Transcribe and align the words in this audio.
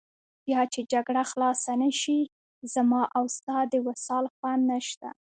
بیا 0.45 0.61
چې 0.73 0.79
جګړه 0.93 1.23
خلاصه 1.31 1.71
نه 1.81 1.89
شي، 2.01 2.19
زما 2.73 3.01
او 3.17 3.23
ستا 3.35 3.57
د 3.71 3.73
وصال 3.87 4.25
خوند 4.35 4.61
نشته. 4.71 5.09